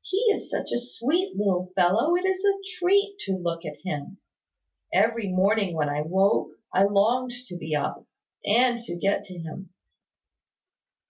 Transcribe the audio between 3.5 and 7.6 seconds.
at him. Every morning when I woke, I longed to